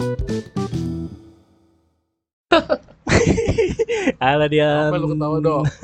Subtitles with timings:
[4.16, 4.88] Halo dia.
[4.88, 5.68] Apa lu ketawa dong?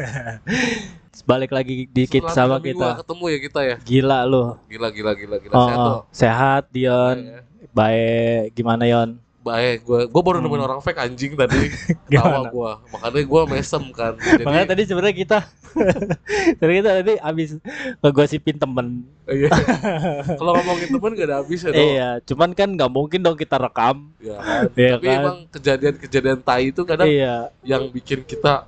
[1.29, 2.97] Balik lagi dikit sama Setelah minggu kita.
[3.03, 3.77] ketemu ya kita ya.
[3.83, 4.57] Gila lu.
[4.71, 5.53] Gila gila gila gila.
[5.53, 6.01] Oh, Sehat oh.
[6.15, 7.29] Sehat Dion.
[7.29, 7.43] Iya.
[7.77, 8.57] Baik.
[8.57, 9.21] Gimana Yon?
[9.47, 10.67] Baik, gua gua baru nemuin Hmm.
[10.67, 11.71] orang fake anjing tadi.
[12.11, 12.83] Ketawa gua.
[12.91, 14.19] Makanya gua mesem kan.
[14.27, 15.39] Jadi Makanya tadi sebenarnya kita
[16.59, 17.49] Tadi kita tadi abis
[18.01, 19.53] ngegosipin temen iya.
[20.35, 21.85] Kalau ngomongin temen gak ada habisnya dong.
[21.85, 24.63] Iya Cuman kan nggak mungkin dong kita rekam Ya kan?
[24.73, 25.19] Iya Tapi kan?
[25.21, 28.67] emang kejadian-kejadian tai itu kadang Iya yang bikin kita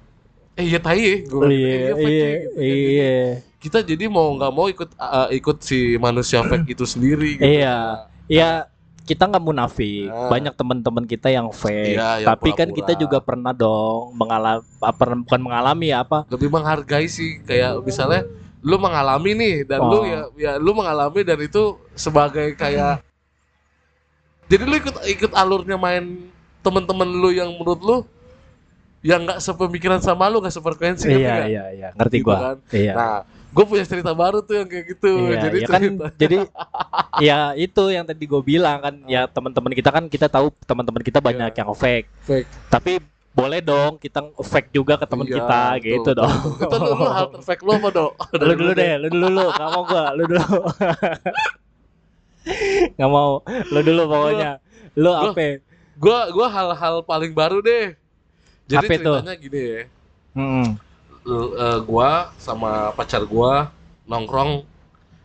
[0.55, 2.63] eh iya tai ya gua bilang, Iya fake Iya ya, gitu kan.
[2.63, 3.17] Iya
[3.59, 7.49] kita jadi mau nggak mau ikut uh, ikut si manusia fake itu sendiri gitu.
[7.49, 8.51] Iya Iya
[9.09, 10.29] kita nggak munafik Nah.
[10.29, 12.79] banyak teman-teman kita yang fake Iya, yang tapi kan pura-pura.
[12.79, 18.29] kita juga pernah dong mengalami apa bukan mengalami ya apa lebih menghargai sih kayak misalnya
[18.59, 19.89] lu mengalami nih dan Oh.
[19.89, 21.63] lu ya ya lu mengalami dan itu
[21.95, 23.01] sebagai kayak
[24.47, 26.29] jadi lu ikut ikut alurnya main
[26.61, 27.97] temen-temen lu yang menurut lu
[29.01, 31.47] yang nggak sepemikiran sama lu nggak sefrekuensi iya nggak?
[31.47, 31.89] iya iya.
[31.95, 32.37] Ngerti Gitu gua.
[32.37, 32.57] kan.
[32.71, 32.93] iya.
[32.93, 33.15] Nah
[33.49, 36.07] gue punya cerita baru tuh yang kayak gitu Iya, jadi ya kan cerita.
[36.15, 36.37] jadi
[37.27, 41.19] ya itu yang tadi gue bilang kan ya teman-teman kita kan kita tahu teman-teman kita
[41.19, 41.59] banyak Iya.
[41.59, 42.07] yang fake.
[42.23, 42.49] Fake.
[42.69, 42.93] Tapi
[43.31, 46.35] boleh dong kita fake juga ke teman Iya, kita betul, gitu betul, dong.
[46.59, 48.13] Itu lu, lu hal perfect lu apa dok?
[48.43, 49.45] Lu dulu deh lu dulu lu.
[49.49, 50.47] Nggak mau gua lu dulu.
[52.95, 54.51] Nggak mau lu dulu pokoknya.
[54.95, 55.63] Lu Lu- apa?
[55.99, 57.95] gue gua hal-hal paling baru deh
[58.69, 59.83] jadi ceritanya gini ya
[60.31, 60.79] Hmm.
[61.27, 63.73] Eh, gua sama pacar gua
[64.05, 64.63] nongkrong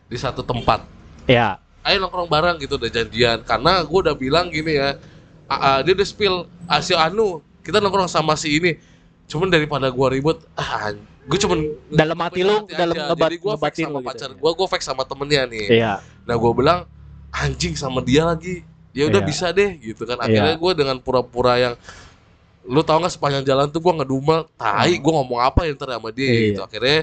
[0.04, 0.82] di satu tempat.
[1.24, 4.96] ya Ayo nongkrong bareng gitu udah janjian karena gua udah bilang gini ya.
[5.44, 6.48] "Ah, ah, dia udah spill
[6.80, 8.80] si Anu, kita nongkrong sama si ini.
[9.24, 10.92] Cuman daripada gua ribut, ah,
[11.22, 11.58] gue cuman
[11.88, 13.04] Dalam hati lu, dalam aja.
[13.06, 14.08] ngebat- Jadi gua ngebatin sama gitu.
[14.08, 15.66] pacar gua, gua fake sama temennya nih.
[15.70, 16.78] iya Nah, gua bilang
[17.30, 18.64] anjing sama dia lagi.
[18.90, 19.26] Ya udah Iya.
[19.26, 20.18] bisa deh gitu kan.
[20.18, 20.60] Akhirnya Iya.
[20.60, 21.74] gua dengan pura-pura yang
[22.64, 26.08] lu tau gak sepanjang jalan tuh gua ngedumel, tai, gua ngomong apa ya ntar sama
[26.08, 26.40] dia Iya.
[26.48, 26.60] gitu.
[26.62, 26.98] Akhirnya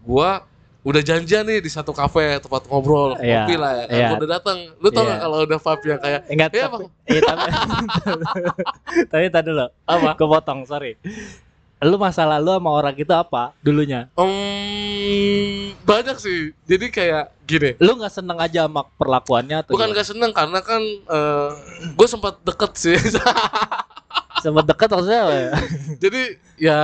[0.00, 0.42] gua
[0.80, 3.46] udah janjian nih di satu kafe tempat ngobrol, Iya.
[3.46, 3.84] kopi lah ya.
[3.84, 4.06] Kan Iya.
[4.06, 4.58] gua udah datang.
[4.76, 5.08] Lu tau Iya.
[5.08, 6.82] gak kalau udah vibe yang kayak enggak Iya, tapi Bang.
[7.08, 7.42] iya tapi
[9.12, 10.10] tapi tadi dulu apa?
[10.12, 10.92] gue potong sorry
[11.80, 16.56] lu masalah lu sama orang itu apa dulunya Hmm, banyak sih.
[16.64, 17.76] Jadi kayak gini.
[17.76, 21.48] lu nggak seneng aja sama perlakuannya atau Bukan gak seneng karena kan eh
[21.86, 22.96] gue sempat deket sih.
[24.44, 25.50] sempat deket maksudnya apa ya?
[26.04, 26.22] Jadi
[26.60, 26.80] ya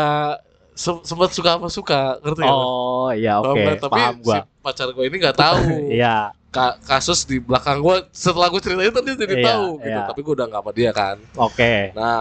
[0.73, 3.77] se- sempat suka apa suka, ngerti oh iya oke nggak?
[3.85, 5.57] Tapi paham si gua pacar gue ini nggak tahu
[6.01, 10.01] iya Ka- kasus di belakang gue setelah gue cerita itu dia jadi Iya, tahu gitu.
[10.01, 10.09] iya.
[10.09, 11.17] Tapi gue udah nggak sama dia kan.
[11.39, 12.21] oke Nah,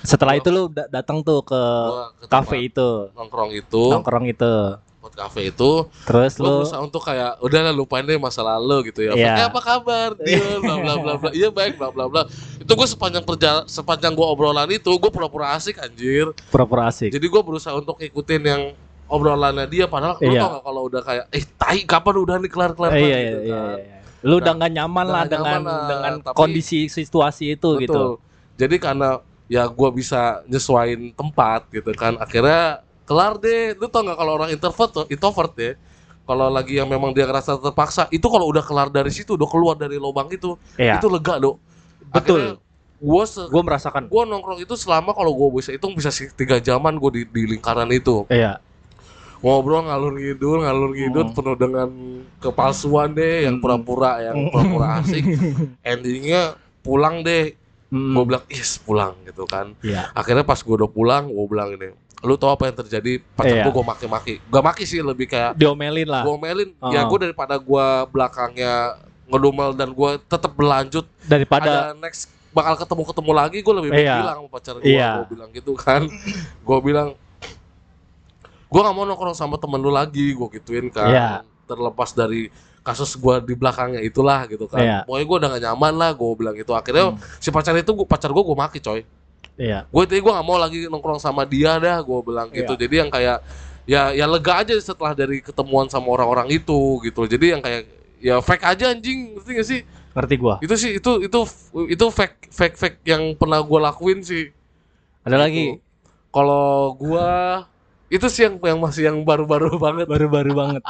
[0.00, 1.62] setelah itu lu da- datang tuh ke
[2.18, 4.52] ke kafe itu nongkrong itu, nongkrong itu
[5.08, 5.70] tempat kafe itu,
[6.04, 9.12] terus lu berusaha untuk kayak udah lah lupain deh masa lalu gitu ya.
[9.12, 9.24] Iya.
[9.32, 10.08] Pakai apa kabar?
[10.20, 11.30] Dia bla bla bla bla.
[11.32, 12.22] Iya baik bla bla bla.
[12.58, 16.28] Itu gue sepanjang perjalanan sepanjang gue obrolan itu gue pura-pura asik anjir.
[16.46, 18.62] pura-pura asik Jadi gue berusaha untuk ikutin yang
[19.06, 20.40] obrolannya dia padahal lu Iya.
[20.42, 23.40] tau gak kalau udah kayak eh tai kapan udah nih kelar kelar Eh, iya, gitu
[23.40, 23.64] iya, kan.
[23.72, 23.96] iya, iya.
[24.20, 27.80] lu udah nggak nyaman lah nggak dengan nyaman lah, dengan tapi- kondisi situasi itu Betul.
[27.80, 28.02] gitu
[28.58, 29.08] Jadi karena
[29.48, 33.72] ya gue bisa nyesuain tempat gitu kan akhirnya kelar deh.
[33.74, 35.72] Lu tau gak kalau orang introvert tuh introvert ya
[36.22, 39.74] kalau lagi yang memang dia ngerasa terpaksa itu kalau udah kelar dari situ udah keluar
[39.74, 41.00] dari lubang itu Iya.
[41.00, 41.56] itu lega dok
[42.04, 42.60] Betul.
[43.00, 47.00] gue gue merasakan gue nongkrong itu selama kalau gue bisa hitung bisa sih tiga jaman
[47.00, 48.60] gue di, di lingkaran itu iya
[49.38, 51.32] ngobrol ngalur ngidul ngalur ngidul Hmm.
[51.32, 51.88] penuh dengan
[52.38, 53.64] kepalsuan deh yang Hmm.
[53.64, 55.24] pura-pura yang pura-pura asik
[55.86, 56.42] endingnya
[56.80, 57.54] pulang deh
[57.88, 58.12] Hmm.
[58.12, 61.88] gue bilang is pulang gitu kan iya akhirnya pas gue udah pulang gue bilang ini
[62.18, 63.64] lu tau apa yang terjadi pacar Iya.
[63.64, 66.90] gue gue maki-maki gak maki sih lebih kayak diomelin lah gue omelin Oh.
[66.90, 73.02] ya gue daripada gue belakangnya ngedumel dan gue tetap berlanjut daripada ada next bakal ketemu
[73.06, 74.16] ketemu lagi gue lebih baik Iya.
[74.18, 75.10] bilang sama pacar gue Iya.
[75.14, 76.02] gue bilang gitu kan
[76.58, 77.08] gue bilang
[78.68, 81.28] gue gak mau nongkrong sama temen lu lagi gue gituin kan Iya.
[81.64, 84.98] terlepas dari kasus gue di belakangnya itulah gitu kan Iya.
[85.04, 87.20] pokoknya gue udah gak nyaman lah gue bilang gitu akhirnya Hmm.
[87.36, 89.00] si pacar itu gua, pacar gue gue maki coy
[89.58, 89.84] iya.
[89.90, 92.78] Gue tadi gue gak mau lagi nongkrong sama dia dah gue bilang gitu.
[92.78, 92.80] Iya.
[92.86, 93.38] jadi yang kayak
[93.88, 97.88] ya ya lega aja setelah dari ketemuan sama orang-orang itu gitu jadi yang kayak
[98.22, 99.38] ya fake aja anjing.
[99.38, 99.80] Ngerti gak sih?
[100.14, 100.54] Ngerti gua.
[100.58, 101.40] Itu sih itu itu
[101.86, 104.50] itu fake fake fake yang pernah gue lakuin sih.
[105.22, 105.78] Ada lagi?
[106.28, 107.64] kalau gua
[108.12, 110.06] itu sih yang yang masih yang baru-baru banget.
[110.06, 110.82] Baru-baru banget.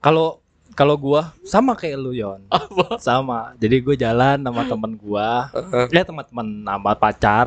[0.00, 0.40] Kalau
[0.72, 2.40] kalau gua sama kayak lu Yon.
[2.48, 2.96] Apa?
[2.98, 3.52] Sama.
[3.56, 5.50] Jadi gue jalan sama temen gua.
[5.90, 7.46] Ya teman-teman sama pacar.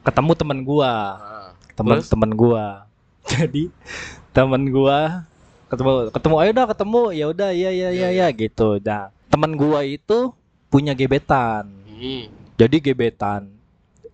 [0.00, 0.92] Ketemu temen gua.
[1.16, 2.08] Nah, temen Terus?
[2.08, 2.64] temen gua.
[3.30, 3.72] Jadi
[4.30, 5.24] temen gua
[5.64, 7.02] ketemu ketemu ayo dah ketemu.
[7.10, 8.76] Ya udah iya iya iya Iya, ya gitu.
[8.78, 10.30] Nah temen gua itu
[10.68, 11.70] punya gebetan.
[11.86, 13.48] Hmm, Jadi gebetan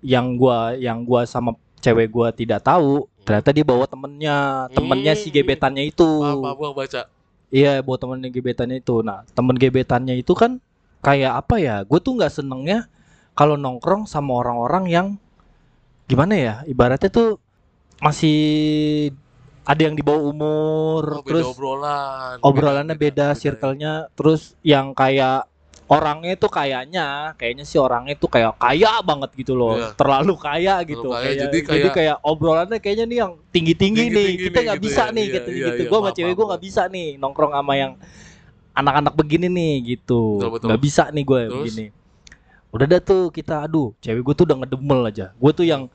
[0.00, 5.29] yang gua yang gua sama cewek gua tidak tahu, ternyata dia bawa temennya, temennya si
[5.29, 5.35] Hmm.
[5.35, 6.05] gebetannya itu.
[6.05, 7.02] Paham, gua baca.
[7.50, 9.02] Iya, bawa temennya gebetannya itu.
[9.02, 10.62] Nah, temen gebetannya itu kan
[11.02, 11.82] kayak apa ya?
[11.82, 12.87] Gue tuh nggak senengnya
[13.35, 15.06] kalau nongkrong sama orang-orang yang
[16.06, 16.55] gimana ya?
[16.64, 17.43] Ibaratnya tuh
[17.99, 18.38] masih
[19.67, 22.37] ada yang di bawah umur, Oh, beda terus obrolan.
[22.41, 23.38] obrolannya beda, beda, beda.
[23.38, 25.50] circle-nya, terus yang kayak
[25.90, 29.90] orangnya tuh kayaknya, kayaknya sih orangnya tuh kayak kaya banget gitu loh, Iya.
[29.98, 31.10] terlalu kaya gitu.
[31.10, 34.64] kaya, Kayak- jadi jadi kayak- kayak obrolannya kayaknya nih yang tinggi-tinggi nih, Tinggi-tinggi kita nih
[34.64, 35.10] nggak gitu bisa ya.
[35.10, 35.81] nih Iya, gitu iya, gitu.
[35.82, 37.92] iya, Gue sama cewek gue nggak bisa nih nongkrong sama yang
[38.70, 41.87] anak-anak begini nih gitu, nggak bisa nih gue begini.
[42.70, 45.34] Udah dah tuh kita, aduh, cewek gue tuh udah ngedemel aja.
[45.34, 45.90] Gue tuh yang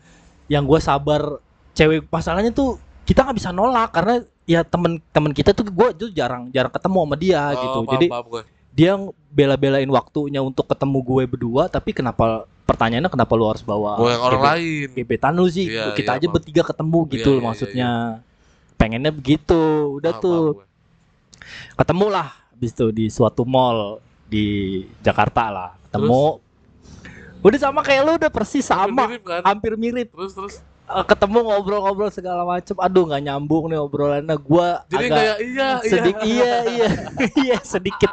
[0.46, 1.40] yang gue sabar,
[1.72, 6.52] cewek masalahnya tuh kita nggak bisa nolak karena ya temen-temen kita tuh gue tuh jarang
[6.52, 7.80] jarang ketemu sama dia Oh, gitu.
[7.80, 8.44] paham, Jadi paham gua.
[8.76, 9.00] Dia
[9.32, 14.44] bela-belain waktunya untuk ketemu gue berdua tapi kenapa pertanyaannya kenapa lu harus bawa yang orang
[14.44, 14.88] lain.
[14.92, 17.90] gebetan lu sih Iya, kita iya, aja bertiga ketemu gitu Iya, loh iya, maksudnya.
[18.76, 19.62] Pengennya begitu.
[20.02, 20.42] Udah Paham, tuh.
[20.52, 21.78] paham gua.
[21.80, 24.46] ketemu lah habis itu di suatu mall di
[25.00, 25.70] Jakarta lah.
[25.88, 26.26] Ketemu.
[27.46, 29.08] Udah sama kayak lu udah persis sama.
[29.08, 29.42] Mirip kan?
[29.46, 30.10] hampir mirip.
[30.12, 30.56] Terus terus.
[30.86, 32.78] Eh, ketemu ngobrol-ngobrol segala macem.
[32.78, 34.38] Aduh nggak nyambung nih obrolannya.
[34.38, 35.70] Gua Jadi agak kayak iya iya.
[35.82, 36.90] sedikit iya iya
[37.50, 38.12] iya sedikit.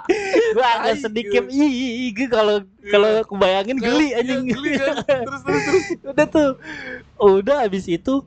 [0.56, 4.42] Gua agak sedikit ih kalau kalau kebayangin geli iya, anjing.
[4.56, 4.96] geli kan?
[5.28, 5.84] Terus terus terus.
[6.00, 6.50] udah tuh.
[7.20, 8.24] Udah habis itu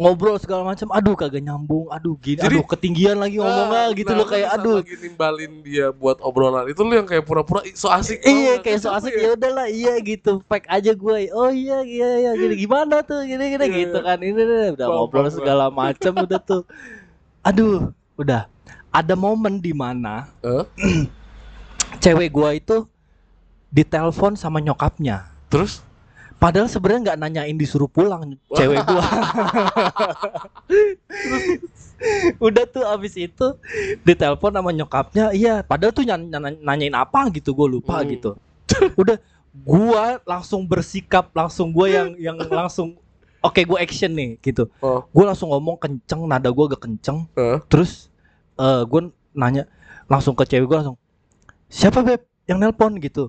[0.00, 4.08] ngobrol segala macam aduh kagak nyambung aduh gini Jadi- aduh ketinggian lagi ngomongnya Ah, gitu
[4.08, 4.80] nah, loh kayak aduh.
[4.80, 6.64] lagi nimbalin dia buat obrolan.
[6.66, 9.20] Itu lu yang kayak pura-pura "Ih, so asik iya banget." kayak so asik ya?
[9.20, 10.40] ya udahlah iya gitu.
[10.42, 14.16] Fake aja gue oh iya iya iya gini gimana tuh gini gini Iya, gitu kan.
[14.18, 14.40] Ini
[14.72, 16.62] udah Paham, ngobrol paham, segala macam udah tuh.
[17.42, 18.48] Aduh udah.
[18.88, 20.64] Ada momen di mana Hah?
[22.02, 22.88] cewek gua itu
[23.68, 25.28] ditelepon sama nyokapnya.
[25.46, 25.84] Terus
[26.40, 29.04] Padahal sebenarnya nggak nanyain disuruh pulang cewek gua.
[32.40, 33.46] Udah tuh abis itu
[34.02, 35.60] ditelepon sama nyokapnya, iya.
[35.60, 38.08] Padahal tuh nyan- nyan- nanyain apa gitu, gue lupa Hmm.
[38.08, 38.30] gitu.
[38.96, 39.20] Udah,
[39.52, 42.96] gua langsung bersikap, langsung gua yang yang langsung,
[43.38, 44.72] oke gue action nih gitu.
[44.80, 45.04] Oh.
[45.12, 47.28] Gue langsung ngomong kenceng, nada gua agak kenceng.
[47.36, 47.60] Hah?
[47.68, 48.08] Terus
[48.56, 49.00] eh gue
[49.32, 49.68] nanya
[50.08, 50.96] langsung ke cewek gue langsung,
[51.68, 53.28] siapa beb yang nelpon gitu?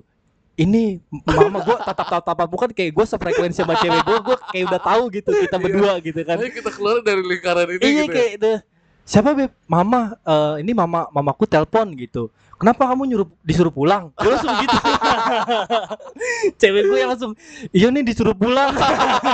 [0.62, 0.84] Ini
[1.26, 5.04] mama gue tatap tatap bukan kayak gue sefrekuensi sama cewek gue, gue kayak udah tahu
[5.10, 5.64] gitu kita Iya.
[5.64, 6.36] berdua gitu kan.
[6.38, 8.02] Ayo kita keluar dari lingkaran ini Iya gitu.
[8.04, 8.14] ya.
[8.14, 8.58] kayak deh.
[9.02, 9.50] Siapa beb?
[9.66, 12.30] Mama, eh, ini mama mamaku telepon gitu.
[12.56, 14.14] Kenapa kamu nyuruh disuruh pulang?
[14.14, 14.78] Gue langsung gitu.
[16.62, 17.34] Cewek gue yang langsung,
[17.72, 18.70] iya nih disuruh pulang.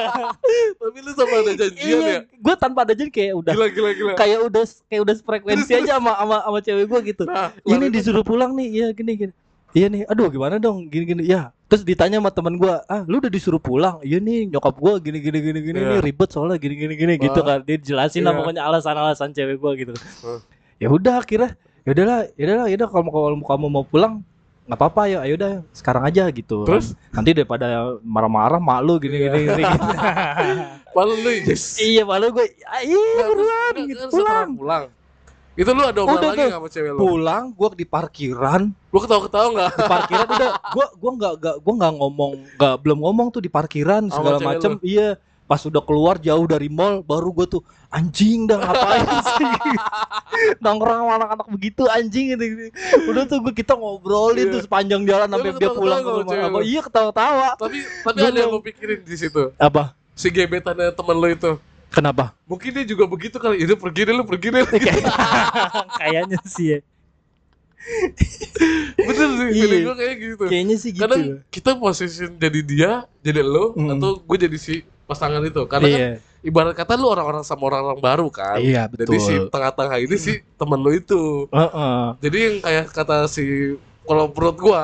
[0.80, 2.00] Tapi lu sama ada janjian ya.
[2.00, 4.12] iya, gue tanpa ada jadi kayak udah Gila gila gila.
[4.15, 7.23] kayak udah kayak udah frekuensi aja sama sama, sama cewek gue gitu.
[7.25, 9.33] Nah, ini itu- disuruh pulang nih iya gini gini
[9.75, 13.19] iya nih aduh gimana dong gini gini ya terus ditanya sama teman gua ah lu
[13.19, 15.90] udah disuruh pulang iya nih nyokap gua gini gini gini gini Iya.
[15.98, 17.60] nih ribet soalnya gini gini gini gitu Wah.
[17.60, 18.40] kan dia jelasin lah Iya.
[18.40, 19.92] pokoknya alasan-alasan cewek gua gitu
[20.24, 20.40] Hah.
[20.80, 24.24] ya udah akhirnya ya udahlah ya udahlah ya udah kalau kamu mau pulang
[24.68, 26.92] nggak apa-apa ya ayo udah sekarang aja gitu Terus?
[27.16, 29.64] nanti daripada marah-marah malu gini gini gini, gini.
[30.98, 31.78] Malu lu yes.
[31.78, 33.30] iya malu gue ah, iya
[33.86, 34.84] gitu pulang pulang.
[35.57, 37.00] Itu lu ada obrolan lagi nggak sama cewek lu?
[37.00, 38.62] pulang gua di parkiran.
[38.88, 39.71] Lu ketawa-ketawa nggak?
[39.74, 43.50] di parkiran udah gua gua nggak nggak gua nggak ngomong nggak belum ngomong tuh di
[43.50, 44.78] parkiran segala macem.
[44.81, 49.47] iya pas udah keluar jauh dari mall baru gua tuh anjing dah ngapain sih?
[50.59, 52.44] Nongkrong sama anak-anak begitu anjing gitu
[53.07, 54.54] udah tuh gua kita ngobrolin Iya.
[54.54, 58.37] tuh sepanjang jalan sampai dia ketawa-ketawa pulang ke rumah apa iya ketawa-tawa Tapi tapi ada
[58.37, 59.42] yang lu pikirin di situ.
[59.57, 59.95] apa?
[60.14, 61.52] Si gebetannya temen lu itu.
[61.89, 63.59] Kenapa Mungkin dia juga begitu kali.
[63.59, 64.63] Itu pergi deh lu pergi deh.
[65.99, 66.79] kayaknya sih ya
[68.97, 69.47] Bener sih.
[69.63, 69.77] Iya.
[69.87, 70.44] Gua kayak gitu.
[70.47, 72.91] kayaknya sih gitu Kadang kita posisi jadi dia,
[73.23, 73.95] jadi lu, Mm.
[73.99, 75.63] atau gue jadi si pasangan itu.
[75.67, 76.09] Karena kan iya
[76.45, 78.59] ibarat kata lu orang-orang sama orang-orang baru kan.
[78.63, 81.47] iya Jadi si betul tengah-tengah ini si temen lu itu.
[81.51, 82.03] Heeh.
[82.23, 83.75] Jadi yang kayak kata si
[84.07, 84.83] kalau menurut gua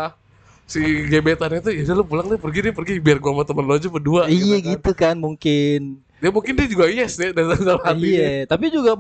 [0.63, 3.74] si gebetan itu ya lu pulang deh pergi deh pergi biar gua sama temen lu
[3.75, 4.22] aja berdua.
[4.27, 4.67] iya kan.
[4.75, 8.24] gitu kan mungkin Dia mungkin dia juga yes deh dari dalam hatinya.
[8.24, 8.96] Iya, tapi juga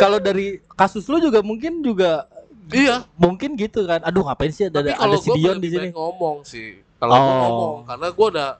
[0.00, 2.24] kalau dari kasus lu juga mungkin juga
[2.72, 3.04] Iya.
[3.20, 4.00] mungkin gitu kan.
[4.00, 5.88] Aduh, ngapain sih ada Tapi ada si Dion di sini?
[5.92, 6.80] ngomong sih.
[6.96, 7.20] Kalau Oh.
[7.20, 8.50] ngomong karena gua udah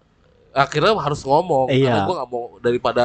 [0.52, 1.88] akhirnya harus ngomong Iya.
[1.88, 3.04] karena gua nggak mau daripada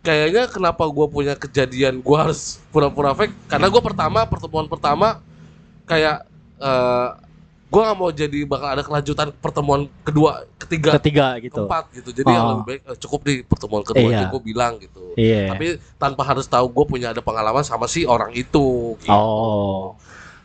[0.00, 5.20] kayaknya kenapa gua punya kejadian gua harus pura-pura fake karena gua pertama pertemuan pertama
[5.84, 6.24] kayak
[6.58, 7.08] eh
[7.68, 11.62] gua nggak mau jadi bakal ada kelanjutan pertemuan kedua ketiga Ketiga gitu.
[11.62, 12.50] keempat gitu jadi yang Oh.
[12.54, 14.26] lebih baik eh, cukup di pertemuan kedua Iya.
[14.26, 15.52] gue bilang gitu Iya.
[15.52, 19.12] tapi tanpa harus tahu gue punya ada pengalaman sama si orang itu gitu.
[19.12, 19.92] Oh.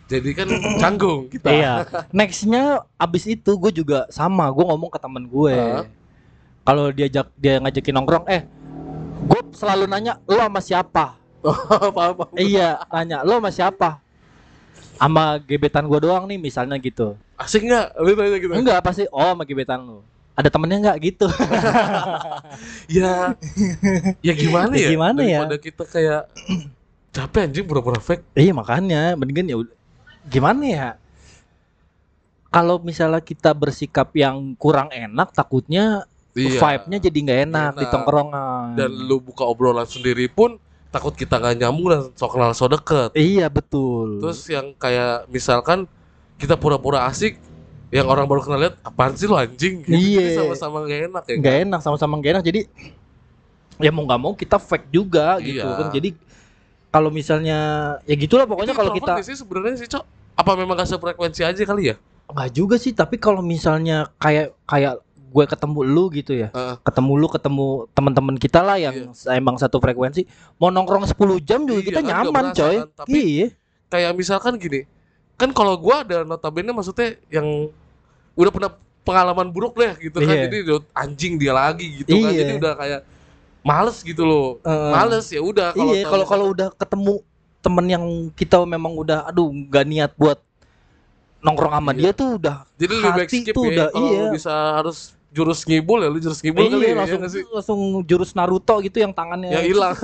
[0.03, 1.48] jadi kan canggung kita.
[1.50, 1.74] Iya.
[2.12, 4.46] Nextnya abis itu gue juga sama.
[4.51, 5.56] Gue ngomong ke temen gue.
[5.56, 5.88] Hah?
[6.62, 8.46] Kalau diajak dia ngajakin nongkrong, eh,
[9.24, 11.18] gue selalu nanya lo sama siapa?
[11.89, 12.30] Apa-apa.
[12.36, 14.02] iya, tanya lo sama siapa?
[14.96, 17.18] Sama gebetan gue doang nih misalnya gitu.
[17.36, 17.98] Asik nggak?
[17.98, 18.53] Lu tanya gitu.
[18.53, 19.03] Enggak pasti.
[19.10, 20.00] Oh sama gebetan lo.
[20.34, 21.27] Ada temennya nggak gitu?
[22.88, 23.34] Ya,
[24.20, 24.89] ya gimana Ya ya?
[24.92, 25.39] gimana ya?
[25.42, 26.22] Daripada kita kayak
[27.10, 28.25] capek anjing pura-pura fake.
[28.34, 29.58] iya makanya, mendingan ya.
[30.24, 30.89] Gimana ya?
[32.48, 36.58] Kalau misalnya kita bersikap yang kurang enak, takutnya Iya.
[36.58, 37.94] vibe-nya jadi nggak enak di Enak.
[37.94, 38.65] tongkrongan.
[38.74, 40.58] Dan lu buka obrolan sendiri pun
[40.93, 43.09] takut kita nggak nyambung dan sok kenal so deket.
[43.17, 44.21] Iya betul.
[44.21, 45.89] Terus yang kayak misalkan
[46.38, 47.41] kita pura-pura asik,
[47.89, 49.81] yang orang baru kenal lihat apaan sih lu anjing?
[49.81, 49.89] Gitu.
[49.89, 50.38] Iya.
[50.45, 51.35] Sama-sama gak enak ya.
[51.41, 51.63] nggak kan?
[51.65, 52.43] enak sama-sama nggak enak.
[52.45, 52.62] Jadi
[53.81, 55.81] ya mau nggak mau kita fake juga gitu Iya.
[55.81, 55.88] kan.
[55.89, 56.09] Jadi
[56.93, 57.57] kalau misalnya
[58.05, 60.05] ya gitulah pokoknya kalau kita sih sebenarnya sih, Cok?
[60.38, 61.97] Apa memang gak sefrekuensi aja kali ya?
[62.29, 62.93] nggak juga sih.
[62.93, 65.01] Tapi kalau misalnya kayak kayak
[65.34, 66.75] gue ketemu lu gitu ya, Heeh.
[66.80, 68.94] ketemu lu ketemu teman-teman kita lah yang
[69.28, 72.75] emang satu frekuensi, mau nongkrong 10 jam juga Iya, kita kan nyaman berasa coy.
[72.78, 72.88] kan.
[72.96, 73.48] Tapi- Iya.
[73.90, 74.86] Kayak misalkan gini,
[75.34, 77.70] kan kalau gua ada notabene maksudnya yang
[78.34, 78.72] udah pernah
[79.02, 80.30] pengalaman buruk deh gitu kan.
[80.30, 80.46] Iya.
[80.48, 80.58] Jadi
[80.94, 82.30] anjing dia lagi gitu kan.
[82.30, 82.40] Iya.
[82.40, 83.02] Jadi udah kayak
[83.60, 84.62] males gitu loh.
[84.62, 84.92] Heeh.
[84.92, 87.13] Males ya udah kalau iya kalau kalau udah ketemu
[87.60, 90.38] temen yang kita memang udah aduh nggak niat buat
[91.40, 92.00] nongkrong sama Iya.
[92.00, 93.70] dia tuh udah Jadi lebih baik hati skip tuh ya.
[93.70, 94.24] udah, iya.
[94.32, 94.98] bisa harus
[95.34, 99.02] jurus ngibul ya lu jurus ngibul kali iya ya, langsung ya langsung jurus Naruto gitu
[99.02, 99.98] yang tangannya Ya hilang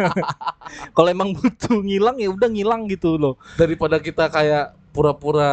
[0.96, 5.52] kalau emang butuh ngilang ya udah ngilang gitu loh daripada kita kayak pura-pura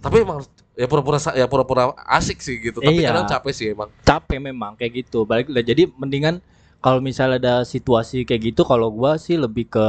[0.00, 0.40] tapi emang
[0.72, 2.80] ya pura-pura ya pura-pura asik sih gitu.
[2.80, 3.12] Tapi Iya.
[3.12, 3.92] kadang capek sih emang.
[4.00, 6.40] capek memang kayak gitu balik lah jadi mendingan
[6.80, 9.86] kalau misalnya ada situasi kayak gitu kalau gua sih lebih ke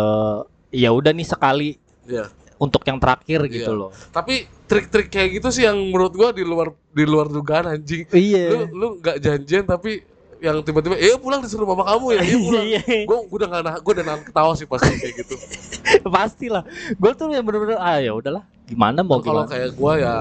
[0.69, 1.69] ya udah nih sekali
[2.03, 2.27] Iya.
[2.61, 3.79] Untuk yang terakhir gitu Iya.
[3.81, 8.05] loh Tapi trik-trik kayak gitu sih yang menurut gua di luar di luar dugaan anjing.
[8.05, 10.05] Lu iya lu nggak janjian tapi
[10.37, 12.65] yang tiba-tiba eh pulang disuruh mama kamu ya, iya pulang.
[12.65, 12.81] Iya.
[13.03, 15.35] Gua gua udah nggak nah, gua udah nahan ketawa sih pasti kayak gitu.
[16.13, 16.63] pastilah
[16.93, 20.15] gue tuh yang bener-bener ah ya udahlah gimana mau Kalau kayak gua ya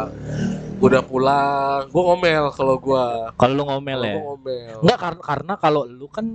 [0.81, 3.31] udah pulang, gua ngomel kalau gua.
[3.37, 4.77] kalau lu ngomel Kalau ya gua ngomel.
[4.83, 6.27] Enggak karena karena kalau lu kan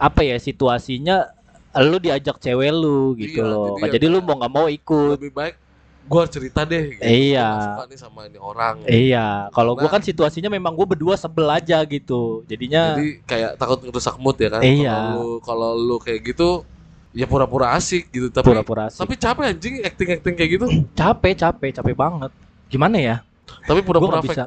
[0.00, 1.28] apa ya situasinya
[1.72, 3.78] lu diajak cewek lu gitu Iya, loh.
[3.78, 5.14] jadi ya Jadi, lu kayak- mau nggak mau ikut.
[5.16, 5.54] Lebih baik
[6.02, 7.02] gua cerita deh gitu.
[7.06, 7.48] Iya.
[7.70, 8.82] Suka nih sama ini orang.
[8.84, 9.92] Iya, kalau gua Nah.
[9.92, 12.42] kan situasinya memang gua berdua sebel aja gitu.
[12.44, 14.60] Jadinya Jadi kayak takut ngerusak mood ya kan.
[14.60, 14.90] Iya.
[14.90, 16.66] Kalau lu kalau lu kayak gitu
[17.10, 19.02] ya pura-pura asik gitu tapi pura-pura asik.
[19.02, 20.66] tapi capek anjing acting-acting kayak gitu.
[20.92, 22.30] capek, capek, capek banget.
[22.66, 23.16] Gimana ya?
[23.62, 24.30] tapi pura-pura fake.
[24.30, 24.44] bisa.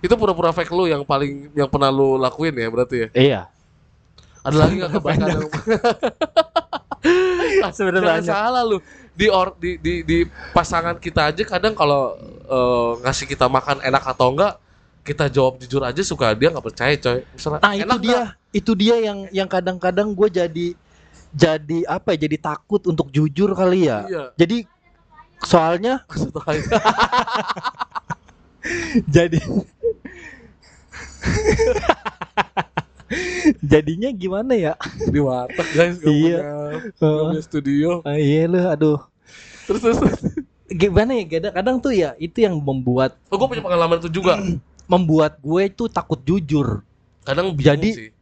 [0.00, 3.08] Itu pura-pura fake lu yang paling yang pernah lu lakuin ya berarti ya.
[3.16, 3.40] Iya.
[4.44, 5.28] Ada lagi enggak kefake Banyak.
[5.32, 5.48] yang
[7.76, 8.78] Sebenarnya salah lu.
[9.14, 10.18] Di, or, di di di
[10.50, 14.58] pasangan kita aja kadang kalau eh, ngasih kita makan enak atau enggak
[15.04, 17.20] kita jawab jujur aja suka dia nggak percaya coy.
[17.30, 18.10] Misalnya, Nah, itu dia.
[18.10, 18.28] nggak?
[18.52, 20.66] Itu dia yang yang kadang-kadang gue jadi
[21.30, 22.26] jadi apa ya?
[22.26, 24.08] Jadi takut untuk jujur kali ya.
[24.08, 24.24] Iya.
[24.34, 24.66] Jadi
[25.44, 26.02] soalnya
[29.14, 29.38] jadi
[33.64, 34.72] jadinya gimana ya?
[35.04, 36.38] Di warteg guys gak Iya.
[36.38, 36.38] punya,
[36.94, 37.88] nggak punya studio.
[38.02, 39.00] Ah, iya lu aduh.
[39.64, 40.00] Terus terus.
[40.66, 44.36] gimana ya kadang-kadang tuh ya itu yang membuat Oh, gue punya pengalaman itu juga.
[44.92, 46.84] membuat gue itu takut jujur.
[47.24, 48.12] Kadang Jadi-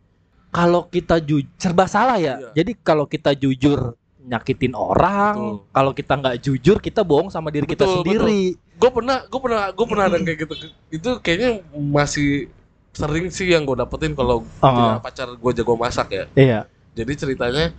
[0.48, 2.36] kalau kita jujur serba salah ya.
[2.38, 2.48] Iya.
[2.54, 7.82] jadi kalau kita jujur nyakitin orang kalau kita nggak jujur kita bohong sama diri kita
[7.82, 8.42] Betul, sendiri.
[8.54, 10.54] gue pernah gue pernah gue pernah ada kayak gitu.
[10.92, 12.52] Itu kayaknya masih
[12.92, 14.68] sering sih yang gue dapetin kalau Ah.
[14.68, 16.24] punya pacar gue jago masak ya.
[16.34, 16.60] Iya.
[16.92, 17.72] Jadi ceritanya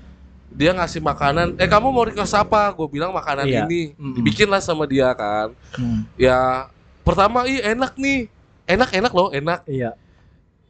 [0.49, 2.73] dia ngasih makanan eh kamu mau request apa?
[2.73, 3.63] Gue bilang makanan Iya.
[3.63, 3.93] ini.
[3.93, 5.53] Dibikin lah sama dia kan.
[5.71, 6.65] Hmm, ya
[7.01, 8.25] pertama ih enak nih.
[8.65, 9.61] Enak enak loh enak.
[9.65, 9.93] Iya.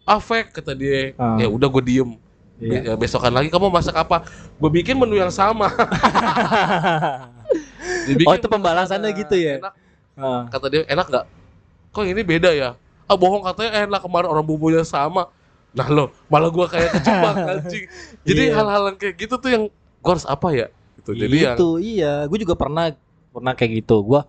[0.03, 1.15] Afek kata dia.
[1.15, 1.39] Ah.
[1.39, 2.12] ya udah gue diem.
[2.59, 2.79] Iya.
[2.83, 4.27] Ya, besokan lagi kamu masak apa?
[4.55, 5.71] Gue bikin menu yang sama.
[8.03, 9.59] Dibikin Oh, itu pembalasannya gitu ya?
[9.59, 9.73] enak.
[10.13, 10.45] Ah.
[10.45, 11.25] kata dia enak nggak?
[11.89, 12.75] Kok ini beda ya
[13.13, 15.29] ah bohong katanya enak kemarin orang bumbunya sama.
[15.72, 17.86] Nah lo malah gua kayak kejebak anjing.
[18.25, 18.53] Jadi Iya.
[18.58, 19.63] hal-hal yang kayak gitu tuh yang
[20.01, 20.67] gua harus apa ya?
[20.98, 22.13] Gitu jadi yang itu iya.
[22.25, 22.89] Gue juga pernah
[23.29, 24.01] pernah kayak gitu.
[24.03, 24.22] Gue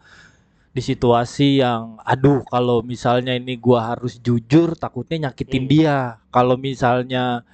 [0.70, 5.70] di situasi yang aduh kalau misalnya ini gua harus jujur takutnya nyakitin Hmm.
[5.70, 5.96] dia.
[6.28, 7.44] Kalau misalnya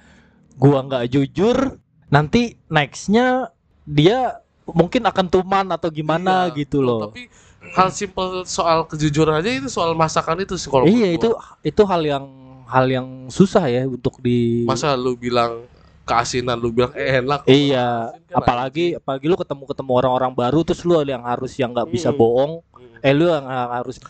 [0.55, 3.51] gua nggak jujur nanti nextnya
[3.83, 6.63] dia mungkin akan tuman atau gimana Iya.
[6.63, 7.07] gitu loh.
[7.07, 7.27] Tapi
[7.61, 11.29] hal simpel soal kejujuran aja itu soal masakan itu sih kalau iya itu
[11.61, 12.25] itu hal yang
[12.65, 15.63] hal yang susah ya untuk di masa lu bilang
[16.01, 17.45] keasinan lu bilang eh, enak.
[17.45, 21.87] Iya, kan apalagi apalagi lu ketemu ketemu orang-orang baru terus lu yang harus yang nggak
[21.87, 22.19] bisa Hmm.
[22.19, 23.05] bohong, anjing.
[23.05, 24.01] eh lu yang harus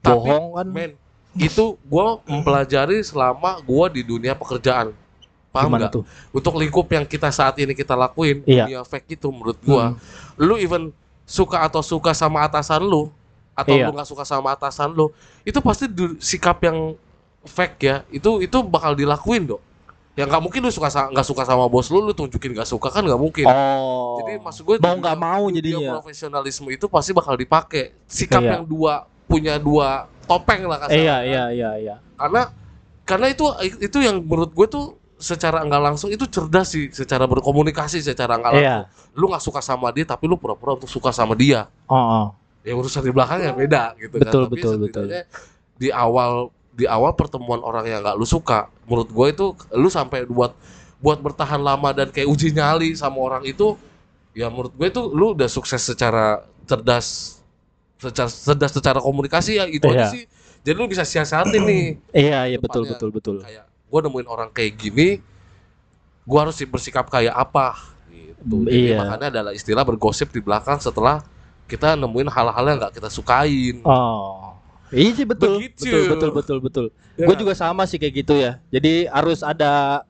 [0.00, 0.66] Tapi, bohong kan?
[0.66, 0.90] Men,
[1.36, 4.90] itu gua mempelajari selama gua di dunia pekerjaan.
[5.52, 5.92] Paham nggak?
[5.92, 6.04] tuh?
[6.32, 8.64] Untuk lingkup yang kita saat ini kita lakuin, Iya.
[8.66, 9.94] dunia fake itu menurut gua,
[10.34, 10.90] lu even
[11.28, 13.12] suka atau suka sama atasan lu
[13.52, 13.90] atau Iya.
[13.90, 15.12] lu nggak suka sama atasan lu,
[15.44, 15.84] itu pasti
[16.22, 16.96] sikap yang
[17.44, 17.96] fake ya.
[18.08, 19.60] Itu itu bakal dilakuin dong.
[20.16, 23.06] Ya nggak mungkin lu suka nggak suka sama bos lu, lu tunjukin nggak suka kan
[23.06, 23.46] nggak mungkin.
[23.46, 24.18] Oh.
[24.24, 25.98] Jadi maksud gue mau nggak mau jadinya.
[26.00, 27.94] profesionalisme itu pasti bakal dipakai.
[28.10, 28.50] Sikap Iya.
[28.58, 30.98] yang dua punya dua topeng lah kasarnya.
[30.98, 31.96] Iya iya iya iya.
[32.18, 32.50] Karena
[33.06, 33.44] karena itu
[33.78, 38.52] itu yang menurut gue tuh secara nggak langsung itu cerdas sih secara berkomunikasi secara nggak
[38.54, 38.82] langsung.
[38.86, 39.12] Iya.
[39.18, 41.66] Lu nggak suka sama dia tapi lu pura-pura untuk suka sama dia.
[41.90, 42.26] Oh, oh.
[42.62, 44.50] Ya urusan di belakangnya beda gitu Betul, kan.
[44.50, 45.04] Tapi betul, betul.
[45.06, 45.22] setidaknya
[45.78, 50.22] Di awal di awal pertemuan orang yang nggak lu suka, menurut gue itu lu sampai
[50.24, 50.54] buat
[50.98, 53.74] buat bertahan lama dan kayak uji nyali sama orang itu
[54.34, 57.38] ya menurut gue itu lu udah sukses secara cerdas
[57.98, 60.06] secara cerdas secara komunikasi ya itu aja Iya.
[60.10, 60.24] sih
[60.62, 63.36] jadi lu bisa siasatin nih Iya iya betul Depannya betul betul.
[63.42, 65.08] kayak gue nemuin orang kayak gini
[66.22, 67.76] gue harus bersikap kayak apa
[68.08, 68.98] gitu jadi Iya.
[69.00, 71.24] makanya adalah istilah bergosip di belakang setelah
[71.64, 74.56] kita nemuin hal-hal yang nggak kita sukain Oh.
[74.88, 75.60] Iya sih betul.
[75.60, 75.84] Begitu.
[75.84, 76.86] Betul betul betul betul.
[77.12, 77.40] Ya Gue kan?
[77.44, 78.56] juga sama sih kayak gitu ya.
[78.72, 80.00] Jadi harus ada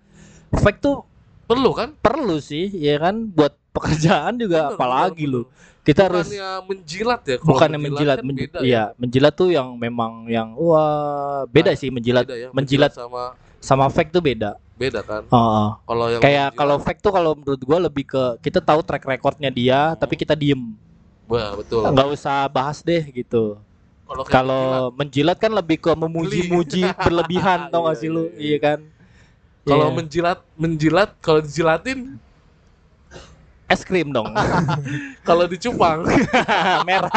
[0.54, 1.02] fake tuh
[1.50, 5.42] perlu kan perlu sih, ya kan buat pekerjaan juga Bener, apalagi bener, lu.
[5.42, 5.82] bener.
[5.82, 9.68] Kita harus bukannya menjilat ya kalau bukannya menjilat, kan men- beda iya, menjilat tuh yang
[9.74, 12.22] memang yang wah beda Nah, sih menjilat.
[12.22, 14.54] Beda ya, menjilat sama sama fake tuh beda.
[14.78, 15.68] beda kan Heeh.
[15.84, 19.50] kalau yang Kayak kalau fake tuh kalau menurut gua lebih ke kita tahu track recordnya
[19.50, 20.78] dia, tapi kita diem,
[21.26, 23.58] Wah, betul nggak usah bahas deh gitu.
[24.28, 28.24] kalau menjilat kan lebih ke memuji-muji berlebihan, tau gak Iya, sih lu?
[28.24, 28.40] iya, iya.
[28.40, 28.78] Iya kan?
[28.80, 29.96] menjilat- kalau Iya.
[29.98, 31.98] menjilat menjilat kalau dijilatin
[33.68, 34.32] es krim dong,
[35.28, 36.00] kalau dicupang
[36.88, 37.12] merah.